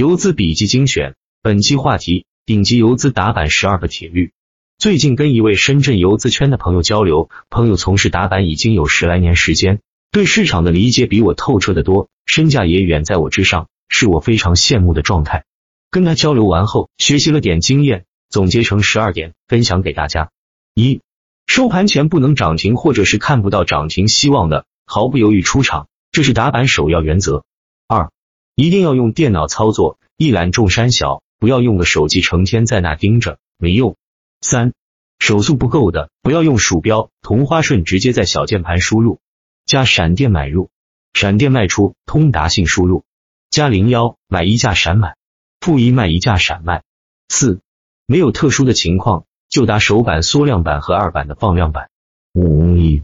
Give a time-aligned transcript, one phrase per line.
[0.00, 4.32] 游资笔记精选，本期话题：顶级游资打板十二个铁律。
[4.78, 15.44] 最近跟一位深圳游资圈的朋友交流，朋友从事打板已经有十来年时间，对市场的理解比我透彻的多，身价也远在我之上，是我非常羡慕的状态。
[15.90, 20.30] 跟他交流完后，学习了点经验，总结成十二点，分享给大家。
[20.74, 21.02] 一、
[21.46, 27.44] 收盘前不能涨停或者是看不到涨停希望的，毫不犹豫出场，这是打板首要原则。
[27.86, 28.10] 二、
[28.54, 33.96] 一定要用电脑操作，一览众山小，不要用个手机成天在那盯着，没用。
[34.40, 34.72] 三、
[35.18, 39.18] 手速不够的，不要用鼠标，同花顺直接在小键盘输入，
[39.66, 40.70] 加闪电买入，
[41.14, 43.04] 闪电卖出，通达信输入，
[43.50, 45.16] 加零幺买一价闪买，
[45.60, 46.82] 负一卖一价闪卖。
[47.28, 47.60] 四、
[48.06, 49.24] 没有特殊的情况。
[49.50, 51.90] 就打首板、缩量板和二板的放量板。
[52.34, 53.02] 五一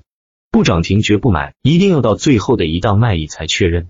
[0.53, 3.89] 不涨停绝不买，一定要到最后的一档卖一才确认。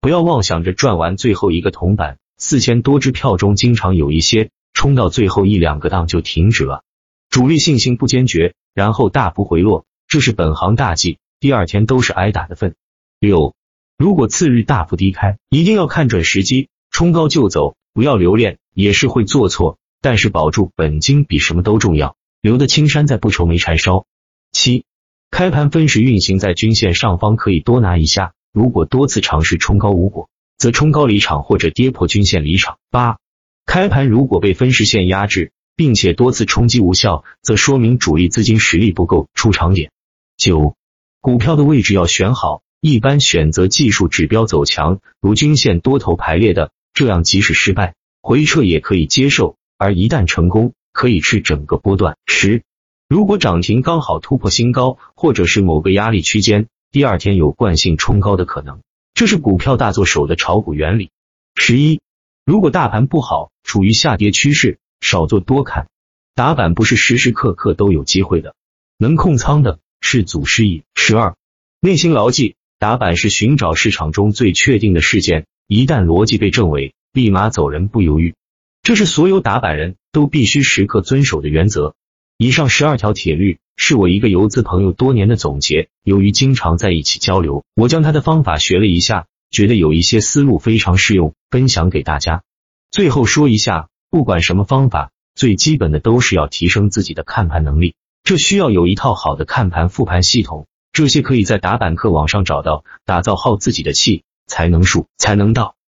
[0.00, 2.18] 不要妄想着赚完最后一个铜板。
[2.36, 6.84] 四千多支票中，经常有一些冲到最后一两个档就停止了，
[7.28, 11.18] 主力信心不坚决，然后大幅回落，这是本行大忌。
[11.40, 12.76] 第二天都是挨打的份。
[13.18, 13.54] 六，
[13.96, 19.78] 如果次日大幅低开，一定要看准时机，冲高就走，不要留恋，也是会做错。
[20.00, 24.06] 但是保住本金比什么都重要，留得青山在，不愁没柴烧。
[24.52, 24.84] 七，
[25.32, 28.32] 开盘分时运行在均线上方，可以多拿一下。
[28.58, 32.78] 如果多次尝试冲高无果，则冲高离场或者跌破均线离场。
[32.90, 33.18] 八，
[33.66, 39.92] 开盘如果被分时线压制，并且多次冲击无效，则说明主力资金实力不够出场点。
[40.36, 40.74] 九，
[41.20, 49.54] 股票的位置要选好，一般选择技术指标走强，如均线多头排列的，这样即使失败回撤也可以接受。
[49.76, 52.16] 而一旦成功，可以吃整个波段。
[52.26, 52.64] 十，
[53.08, 58.80] 如果涨停刚好突破新高，或者是某个压力区间，第二天有惯性冲高的可能，
[59.12, 61.10] 这是股票大作手的炒股原理。
[61.54, 62.00] 十一，
[62.46, 65.88] 如果大盘不好，处于下跌趋势，少做多看，
[66.34, 68.54] 打板不是时时刻刻都有机会的，
[68.96, 70.82] 能控仓的是祖师爷。
[70.94, 71.36] 十二，
[71.78, 78.34] 内心牢记，打板是寻找市场中最确定的事件，一旦逻辑被证伪，立马走人，不犹豫。
[78.82, 81.94] 这是所有打板人都必须时刻遵守的原则。
[82.38, 85.88] 以上十二条铁律是我一个游资朋友多年的总结。
[86.02, 92.42] 由于经常在一起交流，我将他的方法学了一下，觉得有一些思路非常适用，分享给大家。
[92.90, 97.94] 最后说一下，不管什么方法，最基本的都是要提升自己的看盘能力，
[98.24, 102.84] 这需要有一套好的看盘复盘系统，这些可以在打板课网上找到。
[103.04, 105.76] 打造好自己的气，才能数，才能到。